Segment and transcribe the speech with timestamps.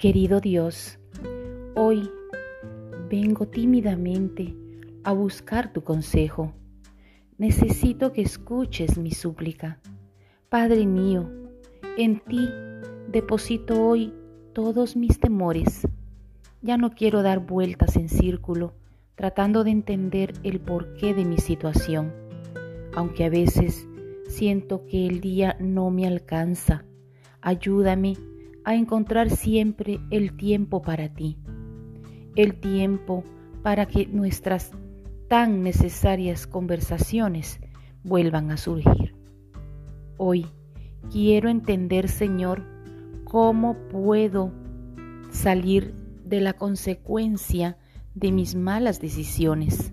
[0.00, 0.98] Querido Dios,
[1.76, 2.08] hoy
[3.10, 4.56] vengo tímidamente
[5.04, 6.54] a buscar tu consejo.
[7.36, 9.78] Necesito que escuches mi súplica.
[10.48, 11.28] Padre mío,
[11.98, 12.48] en ti
[13.08, 14.14] deposito hoy
[14.54, 15.86] todos mis temores.
[16.62, 18.72] Ya no quiero dar vueltas en círculo
[19.16, 22.10] tratando de entender el porqué de mi situación,
[22.94, 23.86] aunque a veces
[24.26, 26.86] siento que el día no me alcanza.
[27.42, 28.16] Ayúdame
[28.64, 31.38] a encontrar siempre el tiempo para ti,
[32.36, 33.24] el tiempo
[33.62, 34.72] para que nuestras
[35.28, 37.60] tan necesarias conversaciones
[38.02, 39.14] vuelvan a surgir.
[40.16, 40.46] Hoy
[41.10, 42.64] quiero entender, Señor,
[43.24, 44.52] cómo puedo
[45.30, 47.78] salir de la consecuencia
[48.14, 49.92] de mis malas decisiones.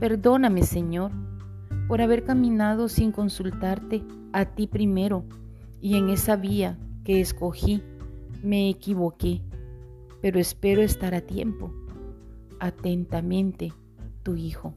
[0.00, 1.12] Perdóname, Señor,
[1.88, 5.24] por haber caminado sin consultarte a ti primero
[5.80, 7.80] y en esa vía que escogí
[8.42, 9.40] me equivoqué,
[10.20, 11.72] pero espero estar a tiempo.
[12.58, 13.72] Atentamente,
[14.24, 14.74] tu Hijo.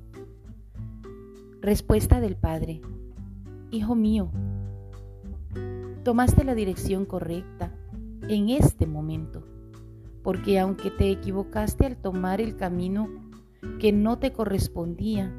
[1.59, 2.81] Respuesta del Padre.
[3.71, 4.29] Hijo mío,
[6.03, 7.73] tomaste la dirección correcta
[8.27, 9.43] en este momento,
[10.21, 13.09] porque aunque te equivocaste al tomar el camino
[13.79, 15.33] que no te correspondía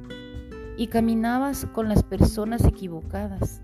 [0.77, 3.63] y caminabas con las personas equivocadas,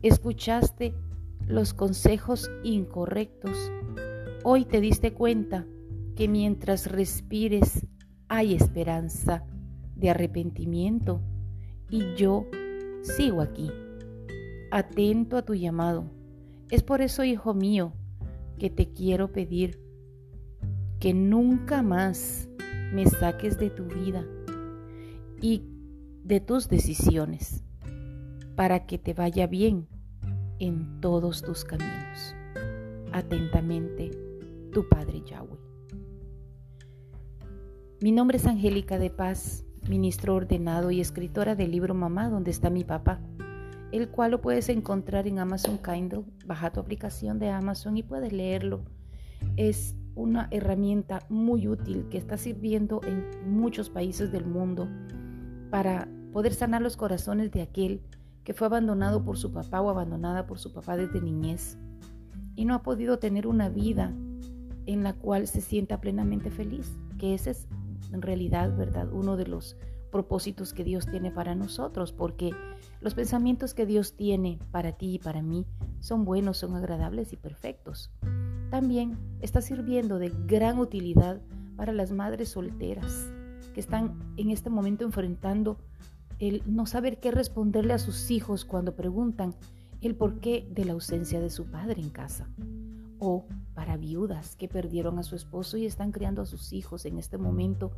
[0.00, 0.94] escuchaste
[1.46, 3.70] los consejos incorrectos,
[4.42, 5.66] hoy te diste cuenta
[6.16, 7.86] que mientras respires
[8.28, 9.44] hay esperanza
[9.94, 11.22] de arrepentimiento.
[11.88, 12.46] Y yo
[13.02, 13.70] sigo aquí,
[14.72, 16.10] atento a tu llamado.
[16.70, 17.92] Es por eso, hijo mío,
[18.58, 19.80] que te quiero pedir
[20.98, 22.48] que nunca más
[22.92, 24.24] me saques de tu vida
[25.40, 25.62] y
[26.24, 27.62] de tus decisiones
[28.56, 29.86] para que te vaya bien
[30.58, 32.34] en todos tus caminos.
[33.12, 34.10] Atentamente,
[34.72, 35.58] tu Padre Yahweh.
[38.00, 42.70] Mi nombre es Angélica de Paz, ministro ordenado y escritora del libro Mamá, donde está
[42.70, 43.20] mi papá,
[43.92, 46.24] el cual lo puedes encontrar en Amazon Kindle.
[46.44, 48.84] Baja tu aplicación de Amazon y puedes leerlo.
[49.56, 54.88] Es una herramienta muy útil que está sirviendo en muchos países del mundo
[55.70, 58.02] para poder sanar los corazones de aquel
[58.46, 61.76] que fue abandonado por su papá o abandonada por su papá desde niñez
[62.54, 64.14] y no ha podido tener una vida
[64.86, 67.66] en la cual se sienta plenamente feliz, que ese es
[68.12, 69.12] en realidad, ¿verdad?
[69.12, 69.76] Uno de los
[70.12, 72.52] propósitos que Dios tiene para nosotros, porque
[73.00, 75.66] los pensamientos que Dios tiene para ti y para mí
[75.98, 78.12] son buenos, son agradables y perfectos.
[78.70, 81.40] También está sirviendo de gran utilidad
[81.76, 83.28] para las madres solteras
[83.74, 85.78] que están en este momento enfrentando
[86.38, 89.54] el no saber qué responderle a sus hijos cuando preguntan
[90.00, 92.48] el porqué de la ausencia de su padre en casa.
[93.18, 97.18] O para viudas que perdieron a su esposo y están criando a sus hijos en
[97.18, 97.92] este momento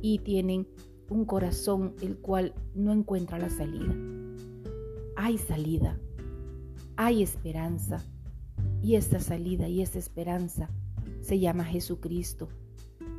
[0.00, 0.66] y tienen
[1.08, 3.94] un corazón el cual no encuentra la salida.
[5.16, 5.98] Hay salida,
[6.96, 8.02] hay esperanza
[8.82, 10.70] y esta salida y esta esperanza
[11.20, 12.48] se llama Jesucristo.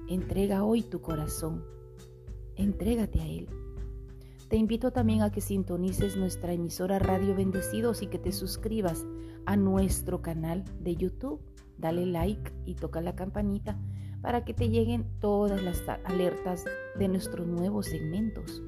[0.09, 1.63] Entrega hoy tu corazón,
[2.55, 3.47] entrégate a Él.
[4.53, 9.03] Te invito también a que sintonices nuestra emisora Radio Bendecidos y que te suscribas
[9.47, 11.41] a nuestro canal de YouTube.
[11.79, 13.79] Dale like y toca la campanita
[14.21, 16.65] para que te lleguen todas las alertas
[16.99, 18.61] de nuestros nuevos segmentos.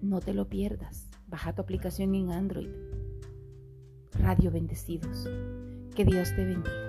[0.00, 1.10] No te lo pierdas.
[1.26, 2.70] Baja tu aplicación en Android.
[4.18, 5.28] Radio Bendecidos.
[5.94, 6.87] Que Dios te bendiga.